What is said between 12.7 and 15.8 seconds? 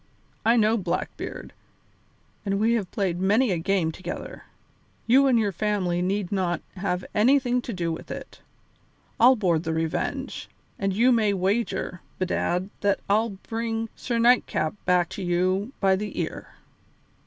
that I'll bring Sir Nightcap back to you